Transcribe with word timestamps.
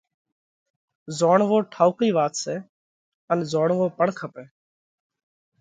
زوڻوو 1.17 1.57
ٺائُوڪئي 1.73 2.09
وات 2.17 2.33
سئہ 2.43 2.55
ان 3.31 3.37
زوڻوو 3.51 3.85
پڻ 3.97 4.07
کپئہ۔ 4.19 4.43